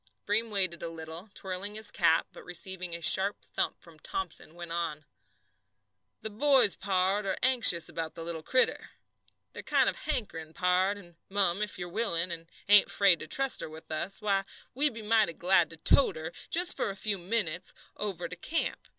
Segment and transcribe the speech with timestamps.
[0.25, 4.71] Breem waited a little, twirling his cap, but receiving a sharp thump from Thomson, went
[4.71, 5.05] on:
[6.21, 8.93] "The boys, pard, are anxious about the little critter.
[9.53, 13.27] They're kind of hankering, pard, and, mum, if you are willin', and ain't 'fraid to
[13.27, 14.43] trust her with us, why,
[14.73, 18.87] we'd be mighty glad to tote her just for a few minutes over to camp.